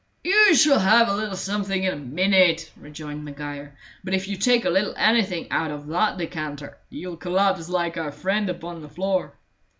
"You 0.23 0.55
shall 0.55 0.79
have 0.79 1.07
a 1.09 1.15
little 1.15 1.35
something 1.35 1.83
in 1.83 1.93
a 1.93 1.95
minute," 1.95 2.71
rejoined 2.75 3.23
Maguire. 3.23 3.77
"But 4.03 4.15
if 4.15 4.27
you 4.27 4.35
take 4.35 4.65
a 4.65 4.69
little 4.71 4.95
anything 4.97 5.45
out 5.51 5.69
of 5.69 5.85
that 5.89 6.17
decanter, 6.17 6.79
you'll 6.89 7.17
collapse 7.17 7.69
like 7.69 7.97
our 7.97 8.11
friend 8.11 8.49
upon 8.49 8.81
the 8.81 8.89
floor." 8.89 9.35